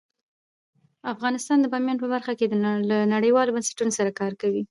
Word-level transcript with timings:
افغانستان 1.13 1.57
د 1.61 1.65
بامیان 1.73 1.97
په 2.01 2.07
برخه 2.13 2.33
کې 2.39 2.45
له 2.91 2.97
نړیوالو 3.15 3.53
بنسټونو 3.55 3.91
سره 3.97 4.11
کار 4.19 4.33
کوي. 4.41 4.59